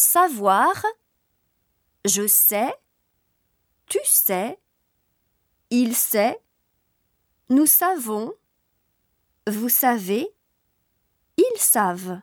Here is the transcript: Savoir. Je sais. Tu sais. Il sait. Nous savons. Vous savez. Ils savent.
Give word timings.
Savoir. 0.00 0.82
Je 2.06 2.26
sais. 2.26 2.74
Tu 3.86 3.98
sais. 4.02 4.58
Il 5.68 5.94
sait. 5.94 6.40
Nous 7.50 7.66
savons. 7.66 8.32
Vous 9.46 9.68
savez. 9.68 10.34
Ils 11.36 11.58
savent. 11.58 12.22